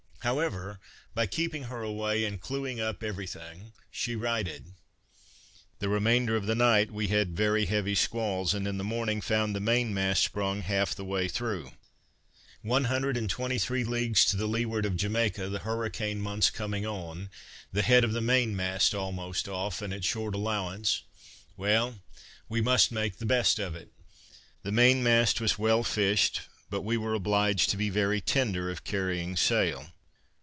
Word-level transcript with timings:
However, 0.23 0.79
by 1.15 1.25
keeping 1.25 1.63
her 1.63 1.81
away, 1.81 2.25
and 2.25 2.39
clewing 2.39 2.79
up 2.79 3.01
every 3.01 3.25
thing, 3.25 3.73
she 3.89 4.15
righted. 4.15 4.75
The 5.79 5.89
remainder 5.89 6.35
of 6.35 6.45
the 6.45 6.53
night 6.53 6.91
we 6.91 7.07
had 7.07 7.35
very 7.35 7.65
heavy 7.65 7.95
squalls, 7.95 8.53
and 8.53 8.67
in 8.67 8.77
the 8.77 8.83
morning 8.83 9.19
found 9.19 9.55
the 9.55 9.59
mainmast 9.59 10.21
sprung 10.21 10.61
half 10.61 10.93
the 10.93 11.03
way 11.03 11.27
through: 11.27 11.71
one 12.61 12.83
hundred 12.83 13.17
and 13.17 13.31
twenty 13.31 13.57
three 13.57 13.83
leagues 13.83 14.23
to 14.25 14.37
the 14.37 14.45
leeward 14.45 14.85
of 14.85 14.95
Jamaica, 14.95 15.49
the 15.49 15.57
hurricane 15.65 16.21
months 16.21 16.51
coming 16.51 16.85
on, 16.85 17.31
the 17.73 17.81
head 17.81 18.03
of 18.03 18.13
the 18.13 18.21
mainmast 18.21 18.93
almost 18.93 19.49
off, 19.49 19.81
and 19.81 19.91
at 19.91 20.03
short 20.05 20.35
allowance; 20.35 21.01
well, 21.57 21.95
we 22.47 22.61
must 22.61 22.91
make 22.91 23.17
the 23.17 23.25
best 23.25 23.57
of 23.57 23.73
it. 23.75 23.91
The 24.61 24.71
mainmast 24.71 25.41
was 25.41 25.57
well 25.57 25.81
fished, 25.83 26.41
but 26.69 26.81
we 26.81 26.95
were 26.95 27.15
obliged 27.15 27.71
to 27.71 27.75
be 27.77 27.89
very 27.89 28.21
tender 28.21 28.69
of 28.69 28.83
carrying 28.83 29.35
sail. 29.35 29.89